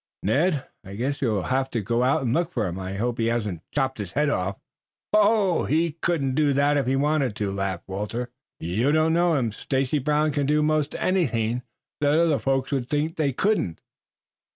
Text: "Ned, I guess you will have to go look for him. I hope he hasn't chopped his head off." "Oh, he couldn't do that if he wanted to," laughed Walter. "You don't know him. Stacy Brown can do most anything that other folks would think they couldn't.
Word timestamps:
"Ned, 0.23 0.67
I 0.83 0.95
guess 0.95 1.21
you 1.21 1.27
will 1.27 1.43
have 1.43 1.69
to 1.69 1.81
go 1.83 1.99
look 2.23 2.51
for 2.53 2.65
him. 2.65 2.79
I 2.79 2.95
hope 2.95 3.19
he 3.19 3.27
hasn't 3.27 3.61
chopped 3.71 3.99
his 3.99 4.13
head 4.13 4.31
off." 4.31 4.59
"Oh, 5.13 5.65
he 5.65 5.91
couldn't 5.91 6.33
do 6.33 6.53
that 6.53 6.75
if 6.75 6.87
he 6.87 6.95
wanted 6.95 7.35
to," 7.35 7.51
laughed 7.51 7.83
Walter. 7.87 8.31
"You 8.59 8.91
don't 8.91 9.13
know 9.13 9.35
him. 9.35 9.51
Stacy 9.51 9.99
Brown 9.99 10.31
can 10.31 10.47
do 10.47 10.63
most 10.63 10.95
anything 10.95 11.61
that 11.99 12.17
other 12.17 12.39
folks 12.39 12.71
would 12.71 12.89
think 12.89 13.15
they 13.17 13.31
couldn't. 13.31 13.79